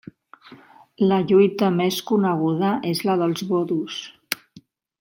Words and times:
La 1.11 1.19
lluita 1.31 1.69
més 1.75 1.99
coneguda 2.13 2.73
és 2.93 3.03
la 3.09 3.17
dels 3.21 3.45
bodos. 3.53 4.01